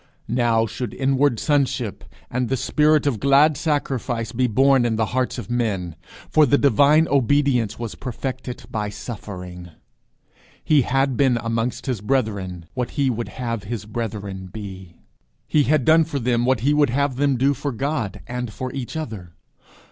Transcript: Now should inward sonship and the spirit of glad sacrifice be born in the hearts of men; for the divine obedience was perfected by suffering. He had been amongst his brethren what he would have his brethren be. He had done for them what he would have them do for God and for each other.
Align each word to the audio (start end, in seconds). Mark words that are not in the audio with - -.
Now 0.27 0.65
should 0.65 0.95
inward 0.95 1.39
sonship 1.39 2.03
and 2.31 2.49
the 2.49 2.57
spirit 2.57 3.05
of 3.05 3.19
glad 3.19 3.55
sacrifice 3.55 4.31
be 4.31 4.47
born 4.47 4.83
in 4.83 4.95
the 4.95 5.05
hearts 5.13 5.37
of 5.37 5.51
men; 5.51 5.95
for 6.27 6.47
the 6.47 6.57
divine 6.57 7.07
obedience 7.07 7.77
was 7.77 7.93
perfected 7.93 8.63
by 8.71 8.89
suffering. 8.89 9.69
He 10.63 10.81
had 10.81 11.15
been 11.17 11.37
amongst 11.43 11.85
his 11.85 12.01
brethren 12.01 12.65
what 12.73 12.89
he 12.97 13.11
would 13.11 13.29
have 13.29 13.65
his 13.65 13.85
brethren 13.85 14.47
be. 14.51 14.95
He 15.47 15.65
had 15.65 15.85
done 15.85 16.05
for 16.05 16.17
them 16.17 16.45
what 16.45 16.61
he 16.61 16.73
would 16.73 16.89
have 16.89 17.17
them 17.17 17.37
do 17.37 17.53
for 17.53 17.71
God 17.71 18.21
and 18.25 18.51
for 18.51 18.73
each 18.73 18.97
other. 18.97 19.35